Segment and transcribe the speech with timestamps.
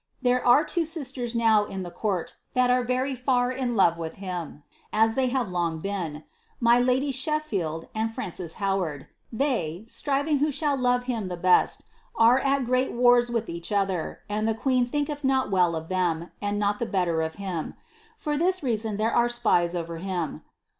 [0.23, 4.15] There are two sisters DOW in the court that are very far in love with
[4.15, 6.23] him, as they long have been;
[6.59, 11.83] my lady Sheffield' and Frances Howard, they (striving who shall love him the best)
[12.15, 16.31] are at great wars with each other, and the queen thinketh not well of them,
[16.41, 17.75] and not the better of him:
[18.17, 20.41] for this reason there are spies over him.